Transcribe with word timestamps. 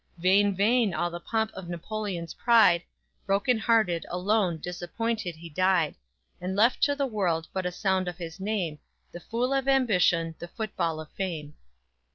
Vain, 0.17 0.55
vain 0.55 0.95
all 0.95 1.11
the 1.11 1.19
pomp 1.19 1.51
of 1.53 1.69
Napoleon's 1.69 2.33
pride, 2.33 2.81
Broken 3.27 3.59
hearted, 3.59 4.03
alone, 4.09 4.57
disappointed 4.57 5.35
he 5.35 5.47
died, 5.47 5.93
And 6.41 6.55
left 6.55 6.81
to 6.85 6.95
the 6.95 7.05
world 7.05 7.47
but 7.53 7.65
the 7.65 7.71
sound 7.71 8.07
of 8.07 8.17
his 8.17 8.39
name 8.39 8.79
The 9.11 9.19
fool 9.19 9.53
of 9.53 9.67
ambition, 9.67 10.33
the 10.39 10.47
football 10.47 10.99
of 10.99 11.11
fame! 11.11 11.53